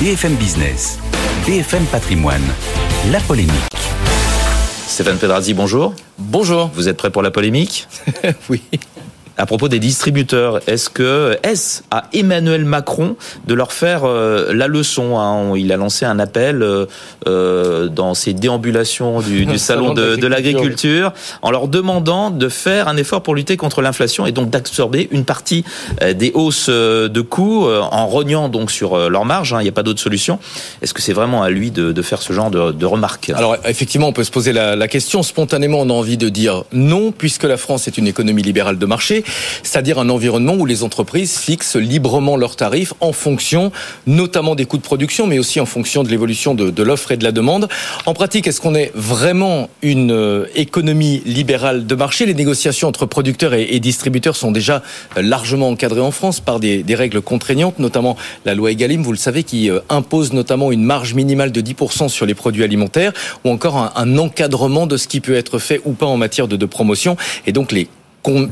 [0.00, 0.98] BFM Business,
[1.46, 2.40] BFM Patrimoine,
[3.12, 3.52] la polémique.
[4.86, 5.92] Stéphane Pedrazzi, bonjour.
[6.16, 6.70] Bonjour.
[6.74, 7.86] Vous êtes prêt pour la polémique?
[8.48, 8.62] Oui.
[9.40, 13.16] À propos des distributeurs, est-ce que est-ce à Emmanuel Macron
[13.46, 16.84] de leur faire euh, la leçon hein Il a lancé un appel euh,
[17.26, 22.86] euh dans ses déambulations du, du salon de, de l'agriculture en leur demandant de faire
[22.86, 25.64] un effort pour lutter contre l'inflation et donc d'absorber une partie
[26.14, 29.54] des hausses de coûts en rognant donc sur leur marge.
[29.54, 30.38] Hein, il n'y a pas d'autre solution.
[30.82, 33.30] Est-ce que c'est vraiment à lui de, de, faire ce genre de, de remarques?
[33.30, 35.22] Alors effectivement, on peut se poser la, la question.
[35.22, 38.86] Spontanément, on a envie de dire non, puisque la France est une économie libérale de
[38.86, 39.24] marché
[39.62, 43.72] c'est-à-dire un environnement où les entreprises fixent librement leurs tarifs en fonction
[44.06, 47.24] notamment des coûts de production, mais aussi en fonction de l'évolution de, l'offre et de
[47.24, 47.68] la demande.
[48.06, 52.26] En pratique, est-ce qu'on est vraiment une euh, économie libérale de marché?
[52.26, 54.82] Les négociations entre producteurs et, distributeurs sont déjà
[55.16, 59.18] euh, largement encadrées en France par des, règles contraignantes, notamment la loi Egalim, vous le
[59.18, 63.12] savez, qui euh, impose notamment une marge minimale de 10% sur les produits alimentaires,
[63.44, 66.48] ou encore un, un encadrement de ce qui peut être fait ou pas en matière
[66.48, 67.16] de, de promotion.
[67.46, 67.88] Et donc les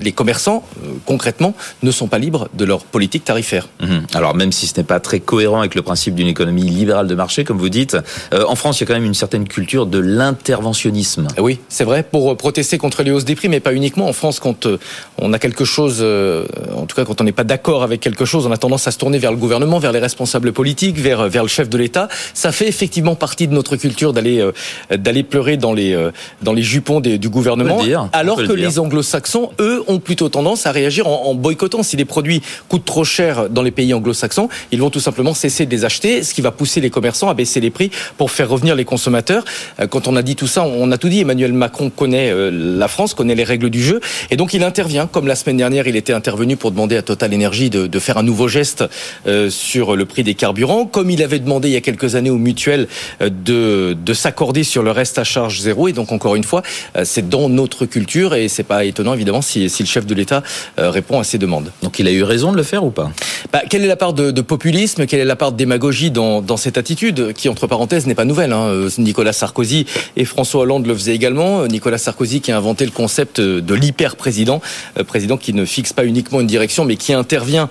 [0.00, 3.68] les commerçants, euh, concrètement, ne sont pas libres de leur politique tarifaire.
[3.80, 3.98] Mmh.
[4.14, 7.14] Alors même si ce n'est pas très cohérent avec le principe d'une économie libérale de
[7.14, 7.96] marché, comme vous dites,
[8.32, 11.28] euh, en France, il y a quand même une certaine culture de l'interventionnisme.
[11.36, 14.08] Eh oui, c'est vrai, pour protester contre les hausses des prix, mais pas uniquement.
[14.08, 14.78] En France, quand euh,
[15.18, 18.24] on a quelque chose, euh, en tout cas quand on n'est pas d'accord avec quelque
[18.24, 21.28] chose, on a tendance à se tourner vers le gouvernement, vers les responsables politiques, vers,
[21.28, 22.08] vers le chef de l'État.
[22.34, 24.52] Ça fait effectivement partie de notre culture d'aller euh,
[24.96, 26.10] d'aller pleurer dans les, euh,
[26.42, 30.66] dans les jupons des, du gouvernement, dire, alors que les anglo-saxons eux, ont plutôt tendance
[30.66, 31.82] à réagir en, boycottant.
[31.82, 35.66] Si les produits coûtent trop cher dans les pays anglo-saxons, ils vont tout simplement cesser
[35.66, 38.48] de les acheter, ce qui va pousser les commerçants à baisser les prix pour faire
[38.48, 39.44] revenir les consommateurs.
[39.80, 41.20] Euh, quand on a dit tout ça, on a tout dit.
[41.20, 45.06] Emmanuel Macron connaît euh, la France, connaît les règles du jeu, et donc il intervient.
[45.06, 48.18] Comme la semaine dernière, il était intervenu pour demander à Total Energy de, de faire
[48.18, 48.84] un nouveau geste
[49.26, 52.30] euh, sur le prix des carburants, comme il avait demandé il y a quelques années
[52.30, 52.88] aux mutuelles
[53.20, 55.88] de, de s'accorder sur le reste à charge zéro.
[55.88, 56.62] Et donc encore une fois,
[57.04, 60.42] c'est dans notre culture, et c'est pas étonnant évidemment si, le chef de l'État
[60.78, 61.72] euh, répond à ces demandes.
[61.82, 63.10] Donc il a eu raison de le faire ou pas?
[63.52, 66.42] Bah, Quelle est la part de, de, populisme Quelle est la part de démagogie dans,
[66.42, 68.66] dans cette attitude qui, entre parenthèses, n'est pas nouvelle hein.
[68.66, 71.62] Euh, Nicolas Sarkozy et François Hollande le faisaient également.
[71.62, 74.60] Euh, Nicolas Sarkozy qui a inventé le concept de l'hyper-président,
[75.06, 77.68] président qui ne fixe pas uniquement une direction, mais qui intervient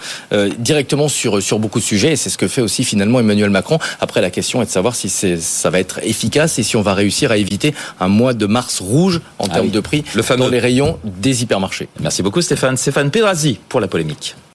[0.60, 2.14] directement sur, sur beaucoup de sujets.
[2.14, 3.80] Et c'est ce que fait aussi finalement Emmanuel Macron.
[4.00, 6.94] Après, la question est de savoir si ça va être efficace et si on va
[6.94, 9.72] réussir à éviter un mois de mars rouge en ah termes oui.
[9.72, 10.44] de prix le fameux...
[10.44, 11.90] dans les rayons des hypermarchés.
[12.00, 12.78] Merci beaucoup Stéphane.
[12.78, 14.36] Stéphane Pedrazzi pour la polémique.